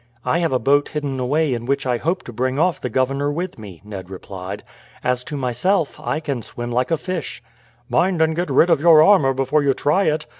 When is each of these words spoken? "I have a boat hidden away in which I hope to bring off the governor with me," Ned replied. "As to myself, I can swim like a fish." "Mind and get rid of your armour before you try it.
"I 0.25 0.39
have 0.39 0.51
a 0.51 0.57
boat 0.57 0.89
hidden 0.89 1.19
away 1.19 1.53
in 1.53 1.67
which 1.67 1.85
I 1.85 1.97
hope 1.97 2.23
to 2.23 2.33
bring 2.33 2.57
off 2.57 2.81
the 2.81 2.89
governor 2.89 3.31
with 3.31 3.59
me," 3.59 3.83
Ned 3.85 4.09
replied. 4.09 4.63
"As 5.03 5.23
to 5.25 5.37
myself, 5.37 5.99
I 5.99 6.19
can 6.19 6.41
swim 6.41 6.71
like 6.71 6.89
a 6.89 6.97
fish." 6.97 7.43
"Mind 7.87 8.19
and 8.19 8.35
get 8.35 8.49
rid 8.49 8.71
of 8.71 8.81
your 8.81 9.03
armour 9.03 9.35
before 9.35 9.61
you 9.61 9.75
try 9.75 10.05
it. 10.05 10.25